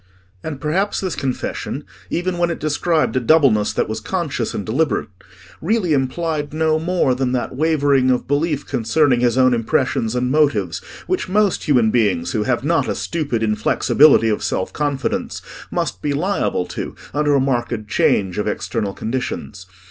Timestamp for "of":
8.09-8.27, 14.29-14.41, 18.39-18.47